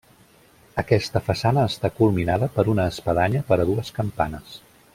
Aquesta 0.81 1.21
façana 1.27 1.65
està 1.73 1.91
culminada 1.99 2.47
per 2.57 2.65
una 2.73 2.87
espadanya 2.93 3.43
per 3.51 3.59
a 3.61 3.69
dues 3.73 3.93
campanes. 3.99 4.57